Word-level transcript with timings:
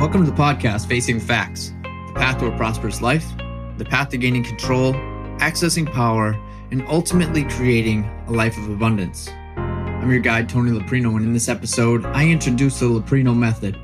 Welcome 0.00 0.24
to 0.24 0.30
the 0.30 0.36
podcast 0.36 0.88
Facing 0.88 1.20
Facts, 1.20 1.74
the 1.82 2.14
path 2.14 2.38
to 2.38 2.46
a 2.46 2.56
prosperous 2.56 3.02
life, 3.02 3.36
the 3.76 3.84
path 3.84 4.08
to 4.08 4.16
gaining 4.16 4.42
control, 4.42 4.94
accessing 5.40 5.92
power, 5.92 6.40
and 6.70 6.82
ultimately 6.88 7.44
creating 7.44 8.06
a 8.26 8.32
life 8.32 8.56
of 8.56 8.70
abundance. 8.70 9.28
I'm 9.58 10.10
your 10.10 10.20
guide, 10.20 10.48
Tony 10.48 10.70
Loprino, 10.70 11.16
and 11.16 11.26
in 11.26 11.34
this 11.34 11.50
episode, 11.50 12.06
I 12.06 12.26
introduce 12.26 12.80
the 12.80 12.86
Loprino 12.86 13.36
Method, 13.36 13.78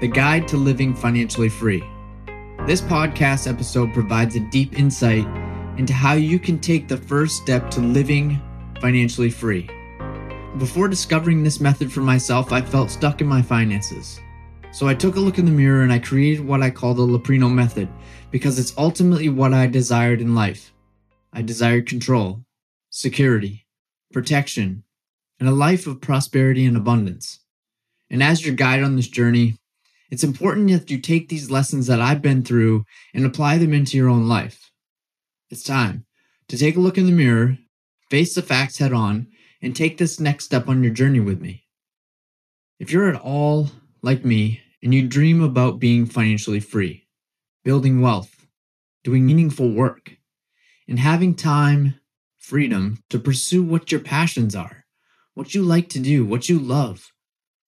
the 0.00 0.08
guide 0.08 0.48
to 0.48 0.56
living 0.56 0.94
financially 0.94 1.50
free. 1.50 1.84
This 2.66 2.80
podcast 2.80 3.46
episode 3.46 3.92
provides 3.92 4.36
a 4.36 4.40
deep 4.40 4.78
insight 4.78 5.26
into 5.76 5.92
how 5.92 6.14
you 6.14 6.38
can 6.38 6.58
take 6.58 6.88
the 6.88 6.96
first 6.96 7.36
step 7.36 7.70
to 7.72 7.80
living 7.80 8.40
financially 8.80 9.28
free. 9.28 9.68
Before 10.56 10.88
discovering 10.88 11.42
this 11.42 11.60
method 11.60 11.92
for 11.92 12.00
myself, 12.00 12.50
I 12.50 12.62
felt 12.62 12.90
stuck 12.90 13.20
in 13.20 13.26
my 13.26 13.42
finances. 13.42 14.22
So 14.72 14.86
I 14.86 14.94
took 14.94 15.16
a 15.16 15.20
look 15.20 15.38
in 15.38 15.46
the 15.46 15.50
mirror 15.50 15.82
and 15.82 15.92
I 15.92 15.98
created 15.98 16.46
what 16.46 16.62
I 16.62 16.70
call 16.70 16.94
the 16.94 17.02
Loprino 17.02 17.52
method 17.52 17.88
because 18.30 18.58
it's 18.58 18.72
ultimately 18.78 19.28
what 19.28 19.52
I 19.52 19.66
desired 19.66 20.20
in 20.20 20.34
life. 20.34 20.72
I 21.32 21.42
desired 21.42 21.86
control, 21.88 22.44
security, 22.88 23.66
protection, 24.12 24.84
and 25.40 25.48
a 25.48 25.52
life 25.52 25.86
of 25.86 26.00
prosperity 26.00 26.64
and 26.66 26.76
abundance. 26.76 27.40
And 28.10 28.22
as 28.22 28.46
your 28.46 28.54
guide 28.54 28.82
on 28.82 28.94
this 28.94 29.08
journey, 29.08 29.58
it's 30.10 30.24
important 30.24 30.70
that 30.70 30.90
you 30.90 30.98
take 30.98 31.28
these 31.28 31.50
lessons 31.50 31.88
that 31.88 32.00
I've 32.00 32.22
been 32.22 32.44
through 32.44 32.84
and 33.12 33.26
apply 33.26 33.58
them 33.58 33.72
into 33.72 33.96
your 33.96 34.08
own 34.08 34.28
life. 34.28 34.70
It's 35.50 35.64
time 35.64 36.06
to 36.48 36.56
take 36.56 36.76
a 36.76 36.80
look 36.80 36.96
in 36.96 37.06
the 37.06 37.12
mirror, 37.12 37.58
face 38.08 38.34
the 38.34 38.42
facts 38.42 38.78
head 38.78 38.92
on, 38.92 39.26
and 39.60 39.74
take 39.74 39.98
this 39.98 40.20
next 40.20 40.44
step 40.44 40.68
on 40.68 40.82
your 40.82 40.92
journey 40.92 41.20
with 41.20 41.40
me. 41.40 41.64
If 42.78 42.92
you're 42.92 43.08
at 43.08 43.20
all 43.20 43.70
like 44.02 44.24
me, 44.24 44.60
and 44.82 44.94
you 44.94 45.06
dream 45.06 45.42
about 45.42 45.78
being 45.78 46.06
financially 46.06 46.60
free, 46.60 47.06
building 47.64 48.00
wealth, 48.00 48.46
doing 49.04 49.26
meaningful 49.26 49.70
work, 49.70 50.16
and 50.88 50.98
having 50.98 51.34
time, 51.34 51.94
freedom 52.38 53.02
to 53.10 53.18
pursue 53.18 53.62
what 53.62 53.92
your 53.92 54.00
passions 54.00 54.56
are, 54.56 54.84
what 55.34 55.54
you 55.54 55.62
like 55.62 55.88
to 55.90 55.98
do, 55.98 56.24
what 56.24 56.48
you 56.48 56.58
love, 56.58 57.12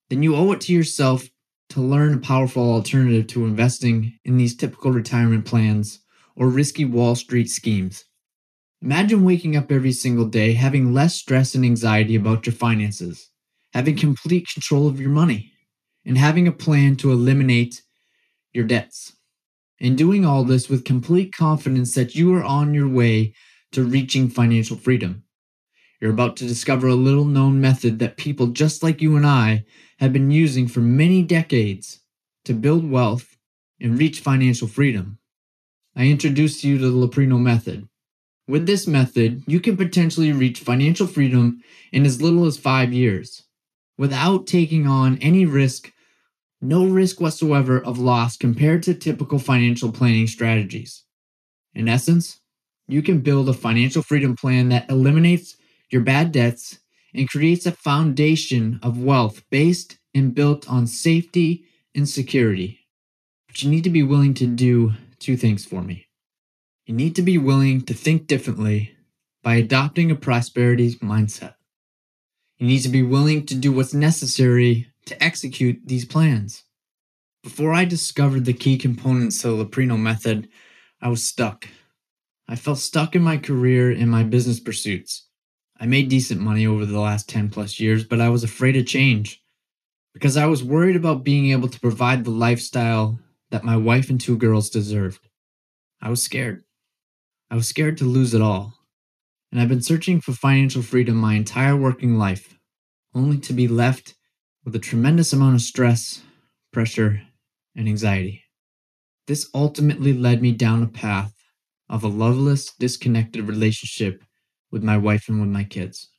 then 0.09 0.23
you 0.23 0.35
owe 0.35 0.51
it 0.53 0.61
to 0.61 0.73
yourself 0.73 1.29
to 1.69 1.81
learn 1.81 2.13
a 2.13 2.19
powerful 2.19 2.71
alternative 2.73 3.27
to 3.27 3.45
investing 3.45 4.17
in 4.25 4.37
these 4.37 4.55
typical 4.55 4.91
retirement 4.91 5.45
plans 5.45 5.99
or 6.35 6.47
risky 6.47 6.85
Wall 6.85 7.15
Street 7.15 7.49
schemes. 7.49 8.05
Imagine 8.81 9.23
waking 9.23 9.55
up 9.55 9.71
every 9.71 9.91
single 9.91 10.25
day 10.25 10.53
having 10.53 10.93
less 10.93 11.15
stress 11.15 11.55
and 11.55 11.63
anxiety 11.63 12.15
about 12.15 12.45
your 12.45 12.55
finances, 12.55 13.29
having 13.73 13.95
complete 13.95 14.47
control 14.47 14.87
of 14.87 14.99
your 14.99 15.09
money 15.09 15.50
and 16.05 16.17
having 16.17 16.47
a 16.47 16.51
plan 16.51 16.95
to 16.97 17.11
eliminate 17.11 17.81
your 18.53 18.65
debts. 18.65 19.13
And 19.79 19.97
doing 19.97 20.25
all 20.25 20.43
this 20.43 20.69
with 20.69 20.85
complete 20.85 21.33
confidence 21.33 21.95
that 21.95 22.15
you 22.15 22.33
are 22.35 22.43
on 22.43 22.73
your 22.73 22.87
way 22.87 23.33
to 23.71 23.83
reaching 23.83 24.29
financial 24.29 24.77
freedom. 24.77 25.23
You're 25.99 26.11
about 26.11 26.37
to 26.37 26.47
discover 26.47 26.87
a 26.87 26.95
little 26.95 27.25
known 27.25 27.61
method 27.61 27.99
that 27.99 28.17
people 28.17 28.47
just 28.47 28.83
like 28.83 29.01
you 29.01 29.15
and 29.15 29.25
I 29.25 29.65
have 29.99 30.13
been 30.13 30.31
using 30.31 30.67
for 30.67 30.81
many 30.81 31.21
decades 31.21 32.01
to 32.45 32.53
build 32.53 32.89
wealth 32.89 33.37
and 33.79 33.97
reach 33.97 34.19
financial 34.19 34.67
freedom. 34.67 35.19
I 35.95 36.05
introduced 36.07 36.63
you 36.63 36.77
to 36.77 36.89
the 36.89 37.07
Loprino 37.07 37.39
method. 37.39 37.87
With 38.47 38.65
this 38.65 38.87
method, 38.87 39.43
you 39.47 39.59
can 39.59 39.77
potentially 39.77 40.31
reach 40.31 40.59
financial 40.59 41.07
freedom 41.07 41.61
in 41.91 42.05
as 42.05 42.21
little 42.21 42.45
as 42.45 42.57
five 42.57 42.91
years 42.93 43.43
without 44.01 44.47
taking 44.47 44.87
on 44.87 45.15
any 45.19 45.45
risk, 45.45 45.93
no 46.59 46.87
risk 46.87 47.21
whatsoever 47.21 47.79
of 47.79 47.99
loss 47.99 48.35
compared 48.35 48.81
to 48.81 48.95
typical 48.95 49.37
financial 49.37 49.91
planning 49.91 50.25
strategies. 50.25 51.03
In 51.75 51.87
essence, 51.87 52.39
you 52.87 53.03
can 53.03 53.19
build 53.19 53.47
a 53.47 53.53
financial 53.53 54.01
freedom 54.01 54.35
plan 54.35 54.69
that 54.69 54.89
eliminates 54.89 55.55
your 55.91 56.01
bad 56.01 56.31
debts 56.31 56.79
and 57.13 57.29
creates 57.29 57.67
a 57.67 57.71
foundation 57.71 58.79
of 58.81 59.03
wealth 59.03 59.43
based 59.51 59.99
and 60.15 60.33
built 60.33 60.67
on 60.67 60.87
safety 60.87 61.65
and 61.93 62.09
security. 62.09 62.79
But 63.45 63.61
you 63.61 63.69
need 63.69 63.83
to 63.83 63.91
be 63.91 64.01
willing 64.01 64.33
to 64.33 64.47
do 64.47 64.93
two 65.19 65.37
things 65.37 65.63
for 65.63 65.83
me. 65.83 66.07
You 66.87 66.95
need 66.95 67.15
to 67.17 67.21
be 67.21 67.37
willing 67.37 67.83
to 67.83 67.93
think 67.93 68.25
differently 68.25 68.97
by 69.43 69.57
adopting 69.57 70.09
a 70.09 70.15
prosperity 70.15 70.95
mindset. 70.95 71.53
You 72.61 72.67
need 72.67 72.83
to 72.83 72.89
be 72.89 73.01
willing 73.01 73.47
to 73.47 73.55
do 73.55 73.71
what's 73.71 73.95
necessary 73.95 74.85
to 75.07 75.23
execute 75.23 75.81
these 75.83 76.05
plans. 76.05 76.61
Before 77.41 77.73
I 77.73 77.85
discovered 77.85 78.45
the 78.45 78.53
key 78.53 78.77
components 78.77 79.43
of 79.43 79.57
the 79.57 79.65
Loprino 79.65 79.99
method, 79.99 80.47
I 81.01 81.07
was 81.07 81.27
stuck. 81.27 81.67
I 82.47 82.55
felt 82.55 82.77
stuck 82.77 83.15
in 83.15 83.23
my 83.23 83.37
career 83.37 83.89
and 83.89 84.11
my 84.11 84.21
business 84.21 84.59
pursuits. 84.59 85.25
I 85.79 85.87
made 85.87 86.09
decent 86.09 86.39
money 86.39 86.67
over 86.67 86.85
the 86.85 86.99
last 86.99 87.27
10 87.27 87.49
plus 87.49 87.79
years, 87.79 88.03
but 88.03 88.21
I 88.21 88.29
was 88.29 88.43
afraid 88.43 88.77
of 88.77 88.85
change 88.85 89.41
because 90.13 90.37
I 90.37 90.45
was 90.45 90.63
worried 90.63 90.95
about 90.95 91.23
being 91.23 91.49
able 91.49 91.67
to 91.67 91.79
provide 91.79 92.23
the 92.23 92.29
lifestyle 92.29 93.19
that 93.49 93.63
my 93.63 93.75
wife 93.75 94.11
and 94.11 94.21
two 94.21 94.37
girls 94.37 94.69
deserved. 94.69 95.27
I 95.99 96.11
was 96.11 96.21
scared. 96.21 96.63
I 97.49 97.55
was 97.55 97.67
scared 97.67 97.97
to 97.97 98.03
lose 98.03 98.35
it 98.35 98.41
all 98.43 98.75
and 99.51 99.59
I've 99.59 99.69
been 99.69 99.81
searching 99.81 100.21
for 100.21 100.33
financial 100.33 100.81
freedom 100.81 101.15
my 101.15 101.35
entire 101.35 101.75
working 101.75 102.17
life, 102.17 102.57
only 103.13 103.37
to 103.39 103.53
be 103.53 103.67
left 103.67 104.15
with 104.63 104.75
a 104.75 104.79
tremendous 104.79 105.33
amount 105.33 105.55
of 105.55 105.61
stress, 105.61 106.21
pressure, 106.71 107.21
and 107.75 107.87
anxiety. 107.87 108.43
This 109.27 109.49
ultimately 109.53 110.13
led 110.13 110.41
me 110.41 110.51
down 110.51 110.83
a 110.83 110.87
path 110.87 111.33
of 111.89 112.03
a 112.03 112.07
loveless, 112.07 112.71
disconnected 112.79 113.47
relationship 113.47 114.23
with 114.71 114.83
my 114.83 114.97
wife 114.97 115.27
and 115.27 115.41
with 115.41 115.49
my 115.49 115.63
kids. 115.63 116.09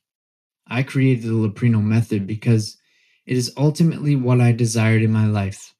I 0.67 0.83
created 0.83 1.23
the 1.23 1.33
Loprino 1.33 1.81
method 1.81 2.27
because 2.27 2.77
it 3.25 3.35
is 3.35 3.53
ultimately 3.57 4.15
what 4.15 4.39
I 4.39 4.51
desired 4.51 5.01
in 5.01 5.11
my 5.11 5.25
life. 5.25 5.73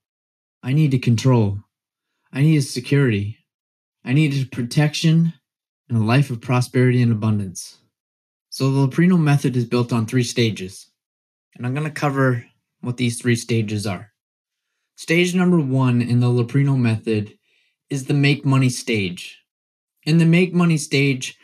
I 0.64 0.74
needed 0.74 1.04
control. 1.04 1.60
I 2.32 2.42
needed 2.42 2.64
security. 2.64 3.38
I 4.04 4.14
needed 4.14 4.52
protection 4.52 5.34
and 5.90 5.98
a 5.98 6.04
life 6.04 6.30
of 6.30 6.42
prosperity 6.42 7.02
and 7.02 7.12
abundance. 7.12 7.78
So 8.50 8.72
the 8.72 8.88
Loprino 8.88 9.20
method 9.20 9.56
is 9.56 9.66
built 9.66 9.92
on 9.92 10.06
three 10.06 10.24
stages, 10.24 10.88
and 11.56 11.66
I'm 11.66 11.74
going 11.74 11.88
to 11.88 11.92
cover 11.92 12.46
what 12.82 12.98
these 12.98 13.20
three 13.20 13.36
stages 13.36 13.88
are. 13.88 14.12
Stage 14.96 15.34
number 15.34 15.60
one 15.60 16.02
in 16.02 16.20
the 16.20 16.28
Loprino 16.28 16.78
method 16.78 17.38
is 17.90 18.06
the 18.06 18.14
make 18.14 18.46
money 18.46 18.70
stage. 18.70 19.40
In 20.06 20.18
the 20.18 20.26
make 20.26 20.54
money 20.54 20.78
stage, 20.78 21.38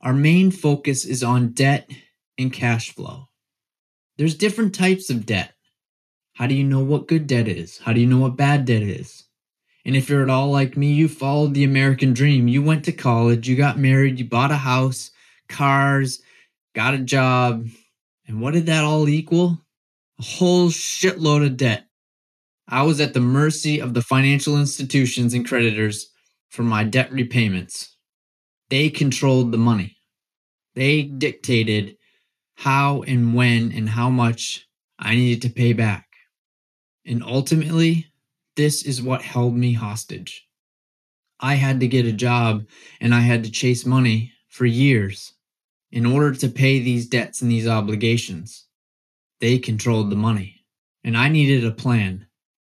our 0.00 0.12
main 0.12 0.50
focus 0.50 1.04
is 1.04 1.22
on 1.22 1.52
debt 1.52 1.90
and 2.38 2.52
cash 2.52 2.94
flow. 2.94 3.28
There's 4.18 4.34
different 4.34 4.74
types 4.74 5.10
of 5.10 5.26
debt. 5.26 5.52
How 6.34 6.46
do 6.46 6.54
you 6.54 6.64
know 6.64 6.80
what 6.80 7.08
good 7.08 7.26
debt 7.26 7.48
is? 7.48 7.78
How 7.78 7.92
do 7.92 8.00
you 8.00 8.06
know 8.06 8.18
what 8.18 8.36
bad 8.36 8.64
debt 8.64 8.82
is? 8.82 9.24
And 9.84 9.96
if 9.96 10.08
you're 10.08 10.22
at 10.22 10.30
all 10.30 10.50
like 10.50 10.76
me, 10.76 10.92
you 10.92 11.08
followed 11.08 11.54
the 11.54 11.64
American 11.64 12.12
dream. 12.12 12.46
You 12.48 12.62
went 12.62 12.84
to 12.84 12.92
college, 12.92 13.48
you 13.48 13.56
got 13.56 13.78
married, 13.78 14.18
you 14.18 14.24
bought 14.24 14.52
a 14.52 14.56
house, 14.56 15.10
cars, 15.48 16.22
got 16.74 16.94
a 16.94 16.98
job. 16.98 17.66
And 18.26 18.40
what 18.40 18.54
did 18.54 18.66
that 18.66 18.84
all 18.84 19.08
equal? 19.08 19.58
A 20.20 20.22
whole 20.22 20.68
shitload 20.68 21.44
of 21.44 21.56
debt. 21.56 21.86
I 22.68 22.82
was 22.84 23.00
at 23.00 23.12
the 23.12 23.20
mercy 23.20 23.80
of 23.80 23.92
the 23.92 24.02
financial 24.02 24.58
institutions 24.58 25.34
and 25.34 25.46
creditors 25.46 26.10
for 26.50 26.62
my 26.62 26.84
debt 26.84 27.10
repayments. 27.10 27.96
They 28.70 28.88
controlled 28.88 29.52
the 29.52 29.58
money. 29.58 29.96
They 30.74 31.02
dictated 31.02 31.96
how 32.54 33.02
and 33.02 33.34
when 33.34 33.72
and 33.72 33.88
how 33.88 34.08
much 34.08 34.66
I 34.98 35.16
needed 35.16 35.42
to 35.42 35.54
pay 35.54 35.72
back. 35.72 36.06
And 37.04 37.22
ultimately, 37.22 38.11
this 38.56 38.84
is 38.84 39.02
what 39.02 39.22
held 39.22 39.56
me 39.56 39.72
hostage. 39.72 40.46
I 41.40 41.54
had 41.54 41.80
to 41.80 41.88
get 41.88 42.06
a 42.06 42.12
job 42.12 42.66
and 43.00 43.14
I 43.14 43.20
had 43.20 43.44
to 43.44 43.50
chase 43.50 43.84
money 43.84 44.32
for 44.48 44.66
years 44.66 45.32
in 45.90 46.06
order 46.06 46.32
to 46.32 46.48
pay 46.48 46.78
these 46.78 47.08
debts 47.08 47.42
and 47.42 47.50
these 47.50 47.66
obligations. 47.66 48.66
They 49.40 49.58
controlled 49.58 50.10
the 50.10 50.16
money, 50.16 50.64
and 51.02 51.16
I 51.16 51.28
needed 51.28 51.64
a 51.64 51.72
plan. 51.72 52.26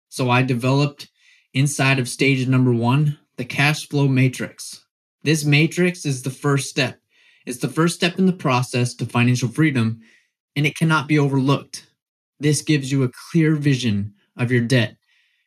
So 0.10 0.30
I 0.30 0.42
developed 0.42 1.10
inside 1.54 2.00
of 2.00 2.10
stage 2.10 2.48
number 2.48 2.74
one 2.74 3.19
the 3.38 3.45
cash 3.45 3.88
flow 3.88 4.07
matrix. 4.07 4.86
This 5.24 5.44
matrix 5.44 6.06
is 6.06 6.22
the 6.22 6.30
first 6.30 6.69
step. 6.69 7.00
It's 7.45 7.60
the 7.60 7.68
first 7.68 7.95
step 7.95 8.18
in 8.18 8.25
the 8.25 8.33
process 8.33 8.94
to 8.95 9.06
financial 9.06 9.50
freedom, 9.50 10.00
and 10.56 10.66
it 10.66 10.77
cannot 10.77 11.07
be 11.07 11.19
overlooked. 11.19 11.88
This 12.39 12.62
gives 12.62 12.92
you 12.92 13.04
a 13.04 13.12
clear 13.31 13.56
vision 13.56 14.13
of 14.38 14.51
your 14.51 14.62
debt 14.62 14.98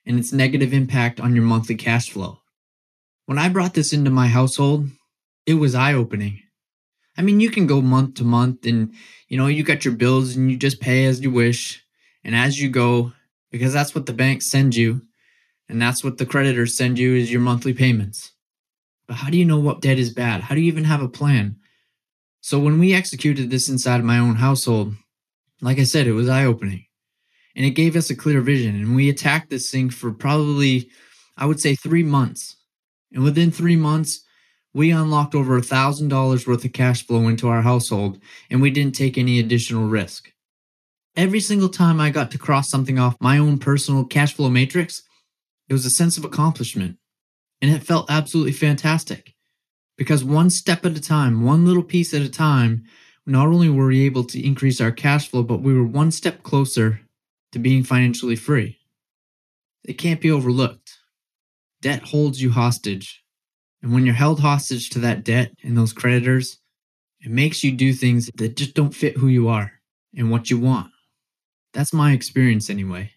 and 0.08 0.18
its 0.18 0.32
negative 0.32 0.72
impact 0.72 1.20
on 1.20 1.34
your 1.34 1.44
monthly 1.44 1.74
cash 1.76 2.10
flow. 2.10 2.40
When 3.26 3.38
I 3.38 3.50
brought 3.50 3.74
this 3.74 3.92
into 3.92 4.10
my 4.10 4.26
household, 4.26 4.88
it 5.46 5.54
was 5.54 5.74
eye 5.74 5.92
opening. 5.92 6.40
I 7.18 7.22
mean, 7.22 7.40
you 7.40 7.50
can 7.50 7.66
go 7.66 7.82
month 7.82 8.14
to 8.14 8.24
month 8.24 8.64
and, 8.64 8.94
you 9.28 9.36
know, 9.36 9.48
you 9.48 9.62
got 9.62 9.84
your 9.84 9.94
bills 9.94 10.34
and 10.34 10.50
you 10.50 10.56
just 10.56 10.80
pay 10.80 11.04
as 11.04 11.20
you 11.20 11.30
wish 11.30 11.84
and 12.24 12.34
as 12.34 12.60
you 12.60 12.70
go, 12.70 13.12
because 13.50 13.72
that's 13.72 13.94
what 13.94 14.06
the 14.06 14.12
bank 14.14 14.40
sends 14.40 14.78
you. 14.78 15.02
And 15.68 15.80
that's 15.80 16.02
what 16.02 16.16
the 16.16 16.26
creditors 16.26 16.76
send 16.76 16.98
you 16.98 17.14
is 17.14 17.30
your 17.30 17.42
monthly 17.42 17.74
payments. 17.74 18.32
But 19.06 19.18
how 19.18 19.28
do 19.28 19.36
you 19.36 19.44
know 19.44 19.58
what 19.58 19.82
debt 19.82 19.98
is 19.98 20.12
bad? 20.12 20.40
How 20.40 20.54
do 20.54 20.62
you 20.62 20.68
even 20.68 20.84
have 20.84 21.02
a 21.02 21.08
plan? 21.08 21.56
So 22.40 22.58
when 22.58 22.78
we 22.78 22.94
executed 22.94 23.50
this 23.50 23.68
inside 23.68 24.00
of 24.00 24.06
my 24.06 24.18
own 24.18 24.36
household, 24.36 24.94
like 25.60 25.78
I 25.78 25.84
said, 25.84 26.06
it 26.06 26.12
was 26.12 26.30
eye 26.30 26.44
opening. 26.44 26.86
And 27.58 27.66
it 27.66 27.70
gave 27.70 27.96
us 27.96 28.08
a 28.08 28.14
clear 28.14 28.40
vision. 28.40 28.76
And 28.76 28.94
we 28.94 29.10
attacked 29.10 29.50
this 29.50 29.68
thing 29.68 29.90
for 29.90 30.12
probably, 30.12 30.88
I 31.36 31.44
would 31.44 31.58
say, 31.58 31.74
three 31.74 32.04
months. 32.04 32.56
And 33.12 33.24
within 33.24 33.50
three 33.50 33.74
months, 33.74 34.24
we 34.72 34.92
unlocked 34.92 35.34
over 35.34 35.56
a 35.56 35.62
thousand 35.62 36.06
dollars 36.06 36.46
worth 36.46 36.64
of 36.64 36.72
cash 36.72 37.04
flow 37.04 37.26
into 37.26 37.48
our 37.48 37.62
household, 37.62 38.20
and 38.48 38.62
we 38.62 38.70
didn't 38.70 38.94
take 38.94 39.18
any 39.18 39.40
additional 39.40 39.88
risk. 39.88 40.30
Every 41.16 41.40
single 41.40 41.68
time 41.68 42.00
I 42.00 42.10
got 42.10 42.30
to 42.30 42.38
cross 42.38 42.70
something 42.70 42.96
off 42.96 43.16
my 43.20 43.38
own 43.38 43.58
personal 43.58 44.04
cash 44.04 44.34
flow 44.34 44.50
matrix, 44.50 45.02
it 45.68 45.72
was 45.72 45.84
a 45.84 45.90
sense 45.90 46.16
of 46.16 46.24
accomplishment. 46.24 46.96
And 47.60 47.72
it 47.72 47.82
felt 47.82 48.08
absolutely 48.08 48.52
fantastic. 48.52 49.34
Because 49.96 50.22
one 50.22 50.50
step 50.50 50.86
at 50.86 50.96
a 50.96 51.00
time, 51.00 51.42
one 51.42 51.66
little 51.66 51.82
piece 51.82 52.14
at 52.14 52.22
a 52.22 52.28
time, 52.28 52.84
not 53.26 53.48
only 53.48 53.68
were 53.68 53.88
we 53.88 54.06
able 54.06 54.22
to 54.24 54.46
increase 54.46 54.80
our 54.80 54.92
cash 54.92 55.28
flow, 55.28 55.42
but 55.42 55.60
we 55.60 55.74
were 55.74 55.82
one 55.82 56.12
step 56.12 56.44
closer 56.44 57.00
to 57.52 57.58
being 57.58 57.84
financially 57.84 58.36
free. 58.36 58.78
It 59.84 59.94
can't 59.94 60.20
be 60.20 60.30
overlooked. 60.30 60.98
Debt 61.80 62.02
holds 62.02 62.42
you 62.42 62.50
hostage. 62.50 63.22
And 63.82 63.92
when 63.92 64.04
you're 64.04 64.14
held 64.14 64.40
hostage 64.40 64.90
to 64.90 64.98
that 65.00 65.24
debt 65.24 65.52
and 65.62 65.76
those 65.76 65.92
creditors, 65.92 66.58
it 67.20 67.30
makes 67.30 67.62
you 67.62 67.72
do 67.72 67.92
things 67.92 68.30
that 68.34 68.56
just 68.56 68.74
don't 68.74 68.94
fit 68.94 69.16
who 69.16 69.28
you 69.28 69.48
are 69.48 69.72
and 70.16 70.30
what 70.30 70.50
you 70.50 70.58
want. 70.58 70.90
That's 71.72 71.92
my 71.92 72.12
experience 72.12 72.70
anyway. 72.70 73.12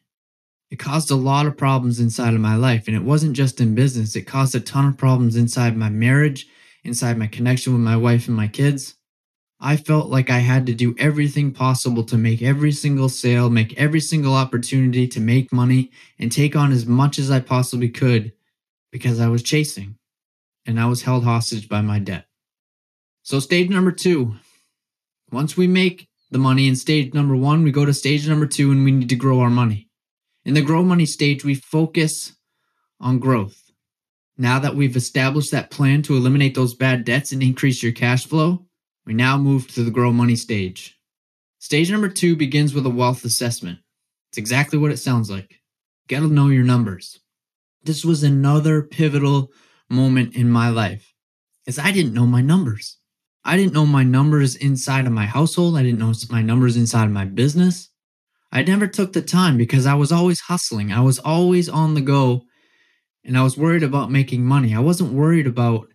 It 0.69 0.79
caused 0.79 1.11
a 1.11 1.15
lot 1.15 1.45
of 1.45 1.57
problems 1.57 1.99
inside 1.99 2.33
of 2.33 2.39
my 2.39 2.55
life, 2.55 2.87
and 2.87 2.95
it 2.95 3.03
wasn't 3.03 3.35
just 3.35 3.59
in 3.59 3.75
business, 3.75 4.15
it 4.15 4.21
caused 4.21 4.55
a 4.55 4.59
ton 4.59 4.87
of 4.87 4.97
problems 4.97 5.35
inside 5.35 5.75
my 5.75 5.89
marriage, 5.89 6.47
inside 6.83 7.17
my 7.17 7.27
connection 7.27 7.73
with 7.73 7.81
my 7.81 7.97
wife 7.97 8.27
and 8.27 8.37
my 8.37 8.47
kids. 8.47 8.95
I 9.63 9.77
felt 9.77 10.09
like 10.09 10.31
I 10.31 10.39
had 10.39 10.65
to 10.65 10.73
do 10.73 10.95
everything 10.97 11.53
possible 11.53 12.03
to 12.05 12.17
make 12.17 12.41
every 12.41 12.71
single 12.71 13.09
sale, 13.09 13.51
make 13.51 13.77
every 13.77 13.99
single 13.99 14.33
opportunity 14.33 15.07
to 15.09 15.19
make 15.19 15.53
money, 15.53 15.91
and 16.17 16.31
take 16.31 16.55
on 16.55 16.71
as 16.71 16.87
much 16.87 17.19
as 17.19 17.29
I 17.29 17.41
possibly 17.41 17.89
could 17.89 18.33
because 18.91 19.19
I 19.19 19.27
was 19.27 19.43
chasing 19.43 19.97
and 20.65 20.79
I 20.79 20.87
was 20.87 21.03
held 21.03 21.23
hostage 21.23 21.69
by 21.69 21.81
my 21.81 21.99
debt. 21.99 22.25
So, 23.21 23.39
stage 23.39 23.69
number 23.69 23.91
two 23.91 24.35
once 25.31 25.55
we 25.55 25.67
make 25.67 26.09
the 26.31 26.39
money 26.39 26.67
in 26.67 26.75
stage 26.75 27.13
number 27.13 27.35
one, 27.35 27.63
we 27.63 27.71
go 27.71 27.85
to 27.85 27.93
stage 27.93 28.27
number 28.27 28.47
two 28.47 28.71
and 28.71 28.83
we 28.83 28.91
need 28.91 29.09
to 29.09 29.15
grow 29.15 29.41
our 29.41 29.49
money. 29.49 29.89
In 30.43 30.55
the 30.55 30.61
grow 30.61 30.83
money 30.83 31.05
stage, 31.05 31.45
we 31.45 31.53
focus 31.53 32.33
on 32.99 33.19
growth. 33.19 33.71
Now 34.37 34.57
that 34.59 34.75
we've 34.75 34.95
established 34.95 35.51
that 35.51 35.69
plan 35.69 36.01
to 36.03 36.15
eliminate 36.15 36.55
those 36.55 36.73
bad 36.73 37.05
debts 37.05 37.31
and 37.31 37.43
increase 37.43 37.83
your 37.83 37.91
cash 37.91 38.25
flow, 38.25 38.65
we 39.11 39.15
now 39.15 39.37
move 39.37 39.67
to 39.67 39.83
the 39.83 39.91
grow 39.91 40.13
money 40.13 40.37
stage. 40.37 40.97
Stage 41.59 41.91
number 41.91 42.07
two 42.07 42.33
begins 42.37 42.73
with 42.73 42.85
a 42.85 42.89
wealth 42.89 43.25
assessment. 43.25 43.77
It's 44.29 44.37
exactly 44.37 44.79
what 44.79 44.91
it 44.91 44.99
sounds 44.99 45.29
like. 45.29 45.51
You 45.51 45.57
gotta 46.07 46.33
know 46.33 46.47
your 46.47 46.63
numbers. 46.63 47.19
This 47.83 48.05
was 48.05 48.23
another 48.23 48.81
pivotal 48.81 49.51
moment 49.89 50.33
in 50.33 50.49
my 50.49 50.69
life 50.69 51.13
is 51.67 51.77
I 51.77 51.91
didn't 51.91 52.13
know 52.13 52.25
my 52.25 52.39
numbers. 52.39 52.99
I 53.43 53.57
didn't 53.57 53.73
know 53.73 53.85
my 53.85 54.03
numbers 54.03 54.55
inside 54.55 55.07
of 55.07 55.11
my 55.11 55.25
household. 55.25 55.75
I 55.75 55.83
didn't 55.83 55.99
know 55.99 56.13
my 56.29 56.41
numbers 56.41 56.77
inside 56.77 57.03
of 57.03 57.11
my 57.11 57.25
business. 57.25 57.89
I 58.53 58.63
never 58.63 58.87
took 58.87 59.11
the 59.11 59.21
time 59.21 59.57
because 59.57 59.85
I 59.85 59.95
was 59.95 60.13
always 60.13 60.39
hustling. 60.39 60.93
I 60.93 61.01
was 61.01 61.19
always 61.19 61.67
on 61.67 61.95
the 61.95 62.01
go 62.01 62.43
and 63.25 63.37
I 63.37 63.43
was 63.43 63.57
worried 63.57 63.83
about 63.83 64.09
making 64.09 64.45
money. 64.45 64.73
I 64.73 64.79
wasn't 64.79 65.11
worried 65.11 65.47
about 65.47 65.90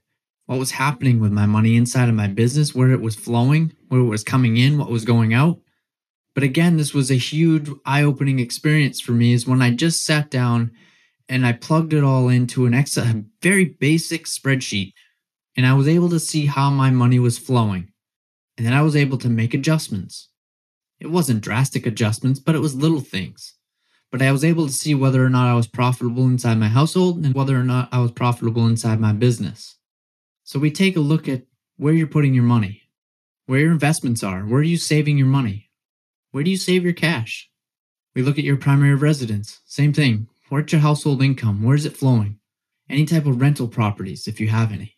what 0.47 0.59
was 0.59 0.73
happening 0.73 1.21
with 1.21 1.33
my 1.33 1.47
money 1.47 1.77
inside 1.77 2.09
of 2.09 2.15
my 2.15 2.29
business, 2.29 2.75
where 2.75 2.91
it 2.91 3.01
was 3.01 3.17
flowing, 3.17 3.73
where 3.89 4.01
it 4.01 4.05
was 4.05 4.25
coming 4.25 4.57
in, 4.57 4.79
what 4.79 4.91
was 4.91 5.05
going 5.05 5.35
out. 5.35 5.59
But 6.35 6.45
again, 6.45 6.77
this 6.77 6.95
was 6.95 7.11
a 7.11 7.17
huge 7.17 7.69
eye 7.85 8.03
opening 8.03 8.39
experience 8.39 9.01
for 9.01 9.13
me 9.13 9.33
is 9.33 9.47
when 9.47 9.63
I 9.63 9.71
just 9.71 10.05
sat 10.05 10.31
down 10.31 10.71
and 11.29 11.47
I 11.47 11.53
plugged 11.53 11.93
it 11.93 12.05
all 12.05 12.29
into 12.29 12.67
an 12.67 12.75
Excel, 12.75 13.05
a 13.05 13.25
very 13.43 13.65
basic 13.65 14.27
spreadsheet, 14.27 14.93
and 15.57 15.67
I 15.67 15.75
was 15.75 15.89
able 15.89 16.11
to 16.11 16.21
see 16.21 16.47
how 16.47 16.71
my 16.71 16.91
money 16.91 17.19
was 17.19 17.39
flowing. 17.39 17.91
And 18.57 18.67
then 18.67 18.75
I 18.75 18.83
was 18.83 18.95
able 18.95 19.19
to 19.19 19.29
make 19.29 19.55
adjustments. 19.55 20.29
It 21.01 21.11
wasn't 21.11 21.43
drastic 21.43 21.87
adjustments, 21.87 22.39
but 22.39 22.55
it 22.55 22.61
was 22.61 22.75
little 22.75 23.01
things. 23.01 23.55
But 24.13 24.23
I 24.23 24.31
was 24.31 24.45
able 24.45 24.67
to 24.67 24.73
see 24.73 24.95
whether 24.95 25.25
or 25.25 25.29
not 25.29 25.49
I 25.49 25.55
was 25.55 25.67
profitable 25.67 26.25
inside 26.25 26.59
my 26.59 26.69
household 26.69 27.25
and 27.25 27.35
whether 27.35 27.59
or 27.59 27.65
not 27.65 27.89
I 27.93 27.99
was 27.99 28.13
profitable 28.13 28.67
inside 28.67 29.01
my 29.01 29.13
business. 29.13 29.77
So 30.47 30.61
we 30.61 30.71
take 30.71 30.95
a 30.95 31.01
look 31.01 31.29
at 31.29 31.43
where 31.77 31.93
you're 31.93 32.07
putting 32.07 32.33
your 32.33 32.45
money, 32.45 32.83
where 33.47 33.59
your 33.59 33.73
investments 33.73 34.23
are, 34.23 34.43
where 34.43 34.61
are 34.61 34.63
you 34.63 34.77
saving 34.77 35.19
your 35.19 35.27
money, 35.27 35.71
where 36.31 36.45
do 36.45 36.53
you 36.53 36.57
save 36.57 36.85
your 36.85 36.93
cash? 36.93 37.51
We 38.15 38.23
look 38.23 38.39
at 38.39 38.45
your 38.45 38.57
primary 38.57 38.95
residence, 38.95 39.59
same 39.65 39.93
thing. 39.93 40.29
Where's 40.49 40.71
your 40.71 40.83
household 40.83 41.21
income? 41.21 41.65
Where's 41.65 41.85
it 41.85 41.97
flowing? 41.97 42.39
Any 42.89 43.07
type 43.07 43.27
of 43.27 43.41
rental 43.41 43.67
properties, 43.67 44.29
if 44.29 44.39
you 44.39 44.47
have 44.47 44.71
any. 44.71 44.97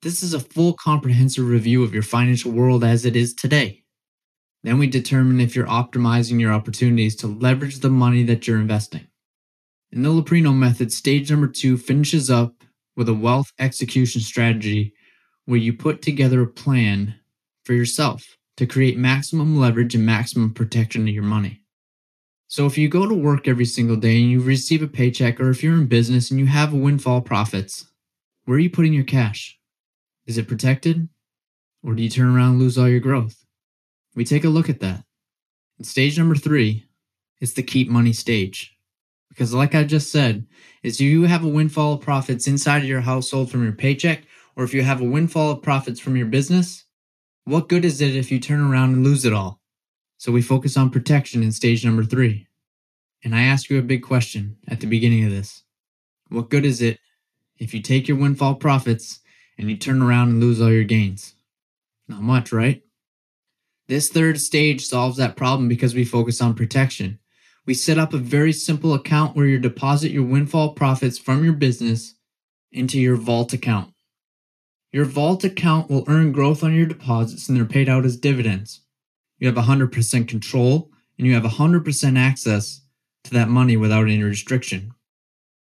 This 0.00 0.22
is 0.22 0.32
a 0.32 0.40
full 0.40 0.72
comprehensive 0.72 1.46
review 1.46 1.84
of 1.84 1.92
your 1.92 2.02
financial 2.02 2.50
world 2.50 2.82
as 2.82 3.04
it 3.04 3.14
is 3.14 3.34
today. 3.34 3.82
Then 4.62 4.78
we 4.78 4.86
determine 4.86 5.38
if 5.38 5.54
you're 5.54 5.66
optimizing 5.66 6.40
your 6.40 6.54
opportunities 6.54 7.14
to 7.16 7.26
leverage 7.26 7.80
the 7.80 7.90
money 7.90 8.22
that 8.22 8.48
you're 8.48 8.58
investing. 8.58 9.06
In 9.90 10.02
the 10.02 10.08
Loprino 10.08 10.56
method, 10.56 10.94
stage 10.94 11.30
number 11.30 11.48
two 11.48 11.76
finishes 11.76 12.30
up 12.30 12.64
with 12.96 13.08
a 13.08 13.14
wealth 13.14 13.52
execution 13.58 14.20
strategy 14.20 14.92
where 15.46 15.58
you 15.58 15.72
put 15.72 16.02
together 16.02 16.42
a 16.42 16.46
plan 16.46 17.14
for 17.64 17.72
yourself 17.72 18.24
to 18.56 18.66
create 18.66 18.96
maximum 18.98 19.58
leverage 19.58 19.94
and 19.94 20.04
maximum 20.04 20.52
protection 20.52 21.02
of 21.02 21.14
your 21.14 21.22
money. 21.22 21.60
So 22.48 22.66
if 22.66 22.76
you 22.76 22.88
go 22.88 23.08
to 23.08 23.14
work 23.14 23.48
every 23.48 23.64
single 23.64 23.96
day 23.96 24.20
and 24.20 24.30
you 24.30 24.40
receive 24.40 24.82
a 24.82 24.86
paycheck, 24.86 25.40
or 25.40 25.48
if 25.48 25.62
you're 25.62 25.74
in 25.74 25.86
business 25.86 26.30
and 26.30 26.38
you 26.38 26.46
have 26.46 26.74
a 26.74 26.76
windfall 26.76 27.22
profits, 27.22 27.86
where 28.44 28.56
are 28.56 28.60
you 28.60 28.68
putting 28.68 28.92
your 28.92 29.04
cash? 29.04 29.58
Is 30.26 30.36
it 30.36 30.48
protected? 30.48 31.08
Or 31.82 31.94
do 31.94 32.02
you 32.02 32.10
turn 32.10 32.34
around 32.34 32.50
and 32.52 32.58
lose 32.60 32.76
all 32.76 32.88
your 32.88 33.00
growth? 33.00 33.42
We 34.14 34.24
take 34.24 34.44
a 34.44 34.50
look 34.50 34.68
at 34.68 34.80
that. 34.80 35.02
And 35.78 35.86
stage 35.86 36.18
number 36.18 36.34
three 36.34 36.86
is 37.40 37.54
the 37.54 37.62
keep 37.62 37.88
money 37.88 38.12
stage. 38.12 38.76
Because 39.32 39.54
like 39.54 39.74
I 39.74 39.82
just 39.82 40.12
said, 40.12 40.46
is 40.82 41.00
you 41.00 41.22
have 41.22 41.42
a 41.42 41.48
windfall 41.48 41.94
of 41.94 42.02
profits 42.02 42.46
inside 42.46 42.82
of 42.82 42.88
your 42.88 43.00
household 43.00 43.50
from 43.50 43.62
your 43.62 43.72
paycheck, 43.72 44.24
or 44.56 44.64
if 44.64 44.74
you 44.74 44.82
have 44.82 45.00
a 45.00 45.08
windfall 45.08 45.52
of 45.52 45.62
profits 45.62 45.98
from 45.98 46.16
your 46.16 46.26
business, 46.26 46.84
what 47.46 47.70
good 47.70 47.86
is 47.86 48.02
it 48.02 48.14
if 48.14 48.30
you 48.30 48.38
turn 48.38 48.60
around 48.60 48.92
and 48.92 49.04
lose 49.04 49.24
it 49.24 49.32
all? 49.32 49.60
So 50.18 50.30
we 50.32 50.42
focus 50.42 50.76
on 50.76 50.90
protection 50.90 51.42
in 51.42 51.50
stage 51.50 51.82
number 51.82 52.04
three. 52.04 52.46
And 53.24 53.34
I 53.34 53.44
ask 53.44 53.70
you 53.70 53.78
a 53.78 53.82
big 53.82 54.02
question 54.02 54.58
at 54.68 54.80
the 54.80 54.86
beginning 54.86 55.24
of 55.24 55.30
this. 55.30 55.62
What 56.28 56.50
good 56.50 56.66
is 56.66 56.82
it 56.82 56.98
if 57.58 57.72
you 57.72 57.80
take 57.80 58.08
your 58.08 58.18
windfall 58.18 58.56
profits 58.56 59.20
and 59.56 59.70
you 59.70 59.76
turn 59.76 60.02
around 60.02 60.28
and 60.28 60.40
lose 60.40 60.60
all 60.60 60.70
your 60.70 60.84
gains? 60.84 61.34
Not 62.06 62.20
much, 62.20 62.52
right? 62.52 62.82
This 63.88 64.10
third 64.10 64.38
stage 64.38 64.84
solves 64.84 65.16
that 65.16 65.36
problem 65.36 65.68
because 65.68 65.94
we 65.94 66.04
focus 66.04 66.42
on 66.42 66.54
protection. 66.54 67.18
We 67.66 67.74
set 67.74 67.98
up 67.98 68.12
a 68.12 68.18
very 68.18 68.52
simple 68.52 68.94
account 68.94 69.36
where 69.36 69.46
you 69.46 69.58
deposit 69.58 70.10
your 70.10 70.24
windfall 70.24 70.74
profits 70.74 71.18
from 71.18 71.44
your 71.44 71.52
business 71.52 72.14
into 72.72 72.98
your 72.98 73.16
vault 73.16 73.52
account. 73.52 73.92
Your 74.90 75.04
vault 75.04 75.44
account 75.44 75.88
will 75.88 76.04
earn 76.08 76.32
growth 76.32 76.62
on 76.64 76.74
your 76.74 76.86
deposits 76.86 77.48
and 77.48 77.56
they're 77.56 77.64
paid 77.64 77.88
out 77.88 78.04
as 78.04 78.16
dividends 78.16 78.82
you 79.42 79.48
have 79.48 79.56
100% 79.56 80.28
control 80.28 80.88
and 81.18 81.26
you 81.26 81.34
have 81.34 81.42
100% 81.42 82.16
access 82.16 82.80
to 83.24 83.32
that 83.32 83.48
money 83.48 83.76
without 83.76 84.04
any 84.04 84.22
restriction. 84.22 84.92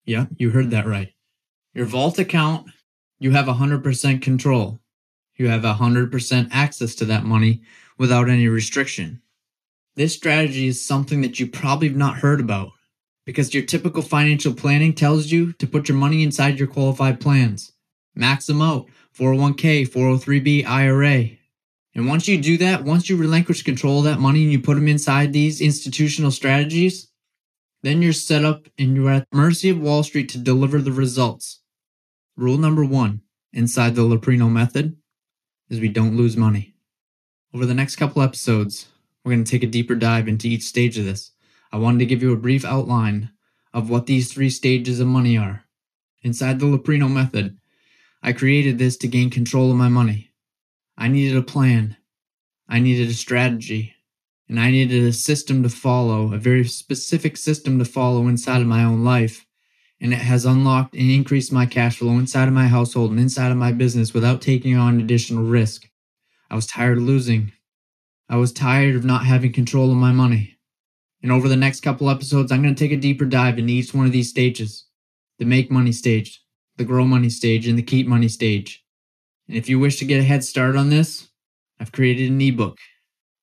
Yeah, 0.05 0.27
you 0.39 0.51
heard 0.51 0.73
that 0.73 0.87
right. 0.87 1.13
Your 1.73 1.87
vault 1.87 2.19
account, 2.19 2.67
you 3.21 3.31
have 3.31 3.47
100% 3.47 4.23
control. 4.23 4.81
You 5.37 5.47
have 5.51 5.63
100% 5.63 6.49
access 6.51 6.97
to 6.97 7.05
that 7.05 7.23
money 7.23 7.63
without 7.97 8.29
any 8.29 8.49
restriction. 8.49 9.23
This 9.97 10.15
strategy 10.15 10.69
is 10.69 10.85
something 10.85 11.21
that 11.23 11.41
you 11.41 11.47
probably 11.47 11.89
have 11.89 11.97
not 11.97 12.19
heard 12.19 12.41
about 12.41 12.71
because 13.27 13.53
your 13.55 13.65
typical 13.65 14.03
financial 14.03 14.55
planning 14.55 14.93
tells 14.93 15.31
you 15.31 15.53
to 15.55 15.67
put 15.67 15.89
your 15.89 15.99
money 15.99 16.23
inside 16.23 16.59
your 16.59 16.69
qualified 16.69 17.21
plans. 17.21 17.73
Max 18.15 18.47
them 18.47 18.63
out 18.63 18.87
401k, 19.19 19.89
403b, 19.89 20.67
IRA. 20.67 21.31
And 21.95 22.07
once 22.07 22.29
you 22.29 22.41
do 22.41 22.57
that, 22.59 22.85
once 22.85 23.11
you 23.11 23.17
relinquish 23.17 23.63
control 23.63 23.99
of 23.99 24.05
that 24.05 24.21
money 24.21 24.45
and 24.45 24.53
you 24.53 24.61
put 24.61 24.77
them 24.77 24.89
inside 24.89 25.33
these 25.33 25.61
institutional 25.61 26.31
strategies, 26.31 27.09
then 27.83 28.01
you're 28.01 28.13
set 28.13 28.45
up 28.45 28.67
and 28.79 28.95
you're 28.95 29.11
at 29.11 29.27
mercy 29.33 29.71
of 29.71 29.81
Wall 29.81 30.03
Street 30.03 30.29
to 30.31 30.39
deliver 30.39 30.81
the 30.81 30.93
results. 30.93 31.61
Rule 32.37 32.59
number 32.59 32.85
one 32.85 33.23
inside 33.53 33.97
the 33.97 34.03
Loprino 34.03 34.51
method 34.51 34.97
is 35.69 35.81
we 35.81 35.89
don't 35.89 36.17
lose 36.17 36.37
money. 36.37 36.75
Over 37.53 37.67
the 37.67 37.75
next 37.75 37.97
couple 37.97 38.23
episodes, 38.23 38.89
we're 39.25 39.33
going 39.33 39.45
to 39.45 39.51
take 39.51 39.63
a 39.63 39.67
deeper 39.67 39.95
dive 39.95 40.29
into 40.29 40.49
each 40.49 40.63
stage 40.63 40.97
of 40.99 41.05
this. 41.05 41.33
I 41.73 41.77
wanted 41.79 41.99
to 42.01 42.07
give 42.07 42.23
you 42.23 42.33
a 42.33 42.37
brief 42.37 42.65
outline 42.65 43.31
of 43.73 43.91
what 43.91 44.07
these 44.07 44.33
three 44.33 44.51
stages 44.51 44.99
of 44.99 45.07
money 45.07 45.37
are. 45.37 45.65
Inside 46.23 46.59
the 46.59 46.67
Loprino 46.67 47.11
method, 47.11 47.59
I 48.23 48.33
created 48.33 48.79
this 48.79 48.97
to 48.99 49.09
gain 49.09 49.31
control 49.31 49.71
of 49.71 49.77
my 49.77 49.89
money. 49.89 50.31
I 50.99 51.09
needed 51.09 51.37
a 51.37 51.43
plan. 51.43 51.97
I 52.69 52.79
needed 52.79 53.09
a 53.09 53.15
strategy. 53.15 53.95
And 54.49 54.59
I 54.59 54.71
needed 54.71 55.05
a 55.05 55.13
system 55.13 55.63
to 55.63 55.69
follow, 55.69 56.35
a 56.35 56.39
very 56.39 56.65
specific 56.65 57.37
system 57.37 57.79
to 57.79 57.85
follow 57.85 58.27
inside 58.27 58.61
of 58.61 58.67
my 58.67 58.83
own 58.83 59.05
life. 59.05 59.47
And 60.01 60.13
it 60.13 60.19
has 60.19 60.45
unlocked 60.45 60.95
and 60.95 61.11
increased 61.11 61.53
my 61.53 61.67
cash 61.67 61.99
flow 61.99 62.13
inside 62.13 62.49
of 62.49 62.55
my 62.55 62.67
household 62.67 63.13
and 63.13 63.21
inside 63.21 63.53
of 63.53 63.59
my 63.59 63.71
business 63.71 64.13
without 64.13 64.43
taking 64.43 64.77
on 64.77 65.01
additional 65.01 65.45
risk. 65.45 65.89
I 66.51 66.57
was 66.57 66.67
tired 66.67 66.99
of 66.99 67.05
losing. 67.05 67.53
I 68.31 68.37
was 68.37 68.53
tired 68.53 68.95
of 68.95 69.05
not 69.05 69.27
having 69.27 69.53
control 69.53 69.91
of 69.91 69.97
my 69.97 70.13
money. 70.13 70.57
And 71.21 71.33
over 71.33 71.49
the 71.49 71.57
next 71.57 71.81
couple 71.81 72.09
episodes, 72.09 72.53
I'm 72.53 72.63
going 72.63 72.73
to 72.73 72.79
take 72.79 72.97
a 72.97 73.01
deeper 73.01 73.25
dive 73.25 73.59
into 73.59 73.73
each 73.73 73.93
one 73.93 74.07
of 74.07 74.13
these 74.13 74.31
stages 74.31 74.87
the 75.41 75.45
make 75.45 75.71
money 75.71 75.91
stage, 75.91 76.41
the 76.77 76.85
grow 76.85 77.05
money 77.05 77.31
stage, 77.31 77.67
and 77.67 77.77
the 77.77 77.83
keep 77.83 78.07
money 78.07 78.29
stage. 78.29 78.85
And 79.49 79.57
if 79.57 79.69
you 79.69 79.81
wish 79.81 79.99
to 79.99 80.05
get 80.05 80.21
a 80.21 80.23
head 80.23 80.45
start 80.45 80.77
on 80.77 80.91
this, 80.91 81.29
I've 81.81 81.91
created 81.91 82.31
an 82.31 82.41
ebook. 82.41 82.79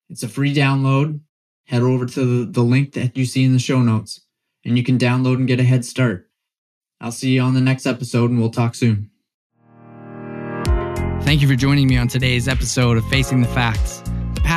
It's 0.10 0.24
a 0.24 0.29
free 0.29 0.56
download. 0.56 1.20
Head 1.65 1.82
over 1.82 2.06
to 2.06 2.46
the, 2.46 2.51
the 2.51 2.62
link 2.62 2.94
that 2.94 3.17
you 3.17 3.25
see 3.25 3.44
in 3.44 3.51
the 3.51 3.60
show 3.60 3.82
notes, 3.82 4.22
and 4.63 4.77
you 4.77 4.84
can 4.84 4.98
download 4.98 5.36
and 5.36 5.48
get 5.48 5.60
a 5.60 5.63
head 5.63 5.84
start. 5.84 6.29
I'll 7.01 7.12
see 7.12 7.32
you 7.32 7.41
on 7.41 7.56
the 7.56 7.62
next 7.62 7.88
episode, 7.88 8.29
and 8.29 8.39
we'll 8.39 8.51
talk 8.51 8.74
soon. 8.74 9.10
Thank 11.24 11.41
you 11.41 11.48
for 11.48 11.56
joining 11.56 11.88
me 11.88 11.98
on 11.98 12.08
today's 12.08 12.48
episode 12.48 12.96
of 12.96 13.06
Facing 13.10 13.41
the 13.41 13.50
Facts 13.50 14.01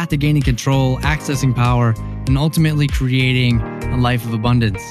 path 0.00 0.09
to 0.09 0.16
gaining 0.16 0.40
control, 0.40 0.97
accessing 1.00 1.54
power, 1.54 1.95
and 2.26 2.38
ultimately 2.38 2.87
creating 2.87 3.61
a 3.61 3.99
life 3.99 4.25
of 4.25 4.33
abundance. 4.33 4.83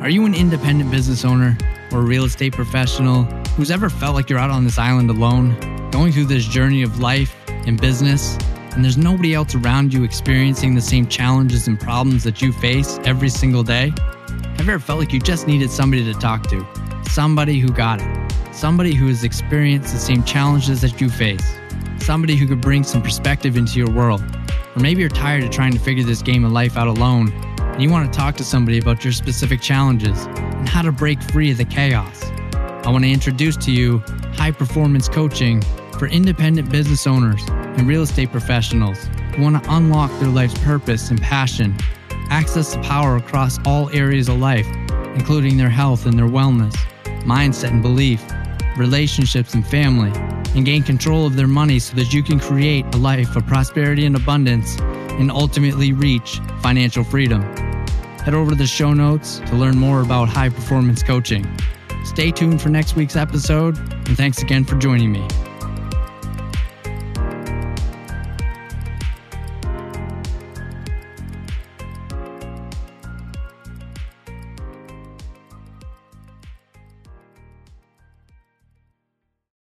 Are 0.00 0.08
you 0.08 0.24
an 0.26 0.32
independent 0.32 0.92
business 0.92 1.24
owner 1.24 1.58
or 1.90 1.98
a 1.98 2.02
real 2.02 2.24
estate 2.24 2.52
professional 2.52 3.24
who's 3.56 3.72
ever 3.72 3.90
felt 3.90 4.14
like 4.14 4.30
you're 4.30 4.38
out 4.38 4.50
on 4.50 4.62
this 4.62 4.78
island 4.78 5.10
alone, 5.10 5.58
going 5.90 6.12
through 6.12 6.26
this 6.26 6.46
journey 6.46 6.84
of 6.84 7.00
life 7.00 7.34
and 7.48 7.80
business, 7.80 8.38
and 8.74 8.84
there's 8.84 8.96
nobody 8.96 9.34
else 9.34 9.56
around 9.56 9.92
you 9.92 10.04
experiencing 10.04 10.76
the 10.76 10.80
same 10.80 11.08
challenges 11.08 11.66
and 11.66 11.80
problems 11.80 12.22
that 12.22 12.40
you 12.40 12.52
face 12.52 13.00
every 13.02 13.30
single 13.30 13.64
day? 13.64 13.92
Have 14.28 14.66
you 14.66 14.72
ever 14.72 14.78
felt 14.78 15.00
like 15.00 15.12
you 15.12 15.18
just 15.18 15.48
needed 15.48 15.68
somebody 15.68 16.04
to 16.04 16.16
talk 16.16 16.44
to? 16.50 16.64
Somebody 17.10 17.58
who 17.58 17.70
got 17.70 18.00
it. 18.00 18.54
Somebody 18.54 18.94
who 18.94 19.08
has 19.08 19.24
experienced 19.24 19.92
the 19.92 19.98
same 19.98 20.22
challenges 20.22 20.82
that 20.82 21.00
you 21.00 21.10
face. 21.10 21.58
Somebody 22.00 22.36
who 22.36 22.46
could 22.46 22.60
bring 22.60 22.84
some 22.84 23.02
perspective 23.02 23.56
into 23.56 23.78
your 23.78 23.90
world. 23.90 24.22
Or 24.74 24.80
maybe 24.80 25.00
you're 25.00 25.10
tired 25.10 25.44
of 25.44 25.50
trying 25.50 25.72
to 25.72 25.78
figure 25.78 26.04
this 26.04 26.22
game 26.22 26.44
of 26.44 26.52
life 26.52 26.76
out 26.76 26.88
alone 26.88 27.32
and 27.78 27.84
you 27.84 27.90
want 27.92 28.12
to 28.12 28.18
talk 28.18 28.34
to 28.34 28.42
somebody 28.42 28.78
about 28.78 29.04
your 29.04 29.12
specific 29.12 29.60
challenges 29.60 30.26
and 30.26 30.68
how 30.68 30.82
to 30.82 30.90
break 30.90 31.22
free 31.22 31.52
of 31.52 31.58
the 31.58 31.64
chaos. 31.64 32.24
I 32.84 32.90
want 32.90 33.04
to 33.04 33.12
introduce 33.12 33.56
to 33.58 33.70
you 33.70 33.98
high 34.34 34.50
performance 34.50 35.08
coaching 35.08 35.62
for 35.96 36.08
independent 36.08 36.72
business 36.72 37.06
owners 37.06 37.40
and 37.48 37.86
real 37.86 38.02
estate 38.02 38.32
professionals 38.32 38.98
who 39.36 39.42
want 39.42 39.62
to 39.62 39.72
unlock 39.72 40.10
their 40.18 40.28
life's 40.28 40.58
purpose 40.64 41.10
and 41.10 41.22
passion, 41.22 41.76
access 42.30 42.74
the 42.74 42.80
power 42.82 43.14
across 43.14 43.60
all 43.64 43.90
areas 43.90 44.28
of 44.28 44.40
life, 44.40 44.66
including 45.14 45.56
their 45.56 45.70
health 45.70 46.04
and 46.04 46.18
their 46.18 46.26
wellness, 46.26 46.74
mindset 47.22 47.70
and 47.70 47.80
belief, 47.80 48.24
relationships 48.76 49.54
and 49.54 49.64
family, 49.64 50.10
and 50.58 50.66
gain 50.66 50.82
control 50.82 51.24
of 51.24 51.36
their 51.36 51.46
money 51.46 51.78
so 51.78 51.94
that 51.94 52.12
you 52.12 52.22
can 52.22 52.38
create 52.40 52.84
a 52.92 52.98
life 52.98 53.36
of 53.36 53.46
prosperity 53.46 54.04
and 54.04 54.16
abundance 54.16 54.76
and 55.20 55.30
ultimately 55.30 55.92
reach 55.92 56.40
financial 56.60 57.04
freedom. 57.04 57.42
Head 58.24 58.34
over 58.34 58.50
to 58.50 58.56
the 58.56 58.66
show 58.66 58.92
notes 58.92 59.38
to 59.46 59.54
learn 59.54 59.78
more 59.78 60.02
about 60.02 60.28
high 60.28 60.48
performance 60.48 61.02
coaching. 61.02 61.46
Stay 62.04 62.32
tuned 62.32 62.60
for 62.60 62.68
next 62.70 62.96
week's 62.96 63.16
episode, 63.16 63.78
and 63.78 64.16
thanks 64.16 64.42
again 64.42 64.64
for 64.64 64.76
joining 64.76 65.12
me. 65.12 65.26